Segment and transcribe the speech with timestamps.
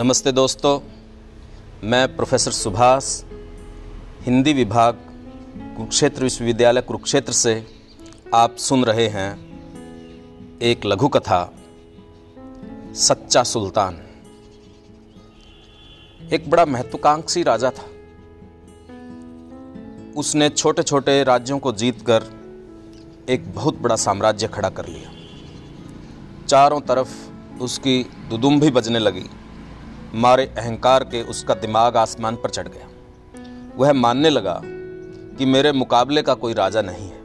[0.00, 0.80] नमस्ते दोस्तों,
[1.84, 3.22] मैं प्रोफेसर सुभाष,
[4.22, 4.94] हिंदी विभाग,
[5.76, 7.66] कुरुक्षेत्र विश्वविद्यालय कुरुक्षेत्र से
[8.34, 9.32] आप सुन रहे हैं
[10.62, 11.52] एक लघु कथा
[12.94, 13.94] सच्चा सुल्तान।
[16.32, 17.86] एक बड़ा महत्वाकांक्षी राजा था।
[20.16, 22.24] उसने छोटे छोटे राज्यों को जीतकर
[23.28, 25.10] एक बहुत बड़ा साम्राज्य खड़ा कर लिया।
[26.46, 27.30] चारों तरफ़
[27.60, 29.26] उसकी दुदुम भी बजने लगी।
[30.14, 32.88] मारे अहंकार के उसका दिमाग आसमान पर चढ़ गया।
[33.76, 34.60] वह मानने लगा
[35.38, 37.20] कि मेरे मुकाबले का कोई राजा नहीं है।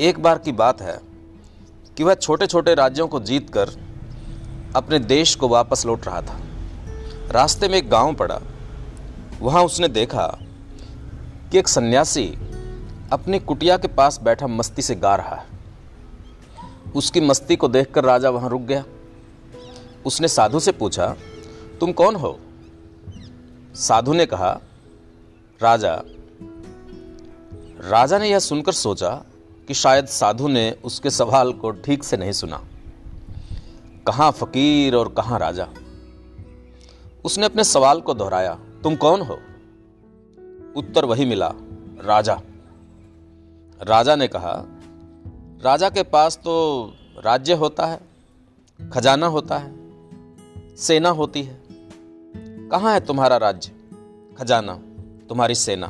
[0.00, 1.00] एक बार की बात है
[1.96, 3.70] कि वह छोटे छोटे राज्यों को जीत कर
[4.76, 6.40] अपने देश को वापस लौट रहा था।
[7.30, 8.40] रास्ते में एक गाँव पड़ा।
[9.40, 10.38] वहाँ उसने देखा
[11.52, 12.38] कि एक सन्यासी
[13.12, 15.46] अपनी कुटिया के पास बैठा मस्ती से गा रहा है।
[16.94, 18.84] उसकी मस्ती को देखकर राजा वहाँ रुक गया।
[20.06, 21.16] उसने साधु से पूछा
[21.80, 22.38] तुम कौन हो?
[23.74, 24.60] साधु ने कहा,
[25.62, 26.02] राजा।
[27.80, 29.24] राजा ने यह सुनकर सोचा
[29.68, 32.64] कि शायद साधु ने उसके सवाल को ठीक से नहीं सुना।
[34.06, 35.68] कहाँ फकीर और कहाँ राजा?
[37.24, 39.34] उसने अपने सवाल को दोहराया, तुम कौन हो?
[40.76, 41.52] उत्तर वही मिला,
[42.04, 42.40] राजा।
[43.82, 44.64] राजा ने कहा,
[45.62, 46.54] राजा के पास तो
[47.24, 48.00] राज्य होता है,
[48.92, 49.78] खजाना होता है,
[50.76, 51.67] सेना होती है।
[52.70, 53.72] कहाँ है तुम्हारा राज्य?
[54.38, 54.74] खजाना,
[55.28, 55.88] तुम्हारी सेना।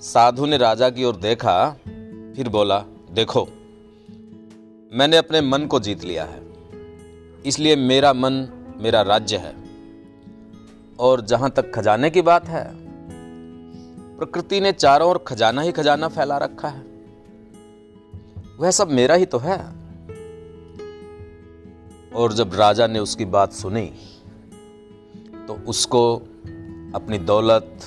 [0.00, 1.70] साधु ने राजा की ओर देखा,
[2.36, 3.48] फिर बोला, देखो,
[4.92, 6.42] मैंने अपने मन को जीत लिया है।
[7.46, 8.32] इसलिए मेरा मन
[8.76, 9.56] मेरा राज्य है।
[10.98, 12.70] और जहाँ तक खजाने की बात है,
[14.18, 16.84] प्रकृति ने चारों ओर खजाना ही खजाना फैला रखा है।
[18.58, 19.66] वह सब मेरा ही तो है।
[22.14, 23.92] और जब राजा ने उसकी बात सुनी
[25.48, 26.16] तो उसको
[26.94, 27.78] अपनी दौलत,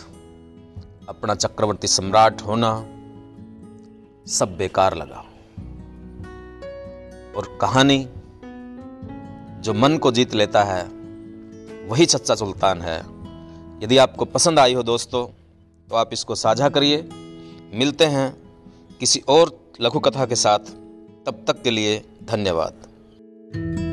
[1.10, 2.72] अपना चक्रवर्ती सम्राट होना
[4.28, 5.26] सब बेकार लगा।
[7.38, 8.08] और कहानी
[9.62, 10.84] जो मन को जीत लेता है,
[11.88, 12.98] वही सच्चा सुल्तान है।
[13.84, 15.28] यदि आपको पसंद आई हो दोस्तों
[15.90, 17.10] तो आप इसको साझा करिए।
[17.74, 18.38] मिलते हैं
[19.00, 20.60] किसी और लघु कथा के साथ।
[21.26, 23.87] तब तक के लिए धन्यवाद।